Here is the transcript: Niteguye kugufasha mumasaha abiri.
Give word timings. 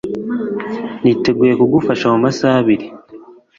Niteguye 1.01 1.53
kugufasha 1.61 2.03
mumasaha 2.11 2.55
abiri. 2.61 2.85